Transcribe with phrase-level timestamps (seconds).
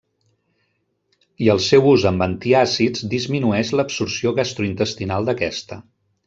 [1.47, 5.81] I el seu ús amb antiàcids disminueix l'absorció gastrointestinal d'aquesta.